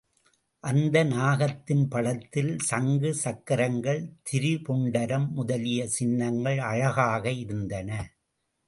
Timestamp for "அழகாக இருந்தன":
6.59-7.89